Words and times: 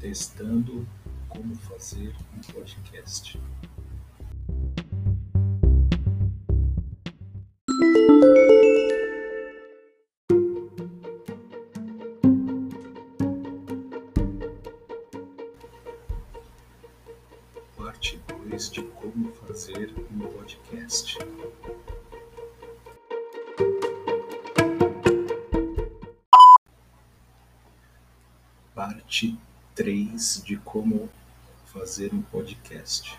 testando 0.00 0.86
como 1.28 1.54
fazer 1.56 2.14
um 2.36 2.40
podcast. 2.52 3.40
Parte 17.76 18.20
dois 18.28 18.70
de 18.70 18.82
como 18.82 19.32
fazer 19.32 19.94
um 20.12 20.20
podcast. 20.28 21.18
Parte 28.74 29.36
três 29.78 30.42
de 30.44 30.56
como 30.56 31.08
fazer 31.66 32.12
um 32.12 32.20
podcast. 32.20 33.16